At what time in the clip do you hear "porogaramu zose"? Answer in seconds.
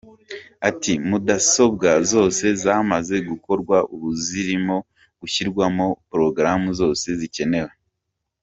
6.07-7.07